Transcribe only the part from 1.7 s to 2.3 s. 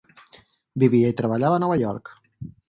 York.